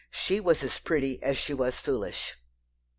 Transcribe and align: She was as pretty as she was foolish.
She 0.09 0.39
was 0.39 0.63
as 0.63 0.79
pretty 0.79 1.21
as 1.21 1.37
she 1.37 1.53
was 1.53 1.79
foolish. 1.79 2.35